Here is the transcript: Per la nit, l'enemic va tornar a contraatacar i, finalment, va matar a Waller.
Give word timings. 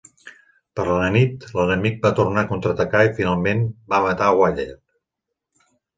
Per 0.79 0.85
la 0.99 1.09
nit, 1.15 1.45
l'enemic 1.59 2.01
va 2.07 2.11
tornar 2.21 2.45
a 2.45 2.49
contraatacar 2.53 3.03
i, 3.11 3.15
finalment, 3.21 3.61
va 3.95 4.01
matar 4.07 4.31
a 4.31 4.37
Waller. 4.41 4.71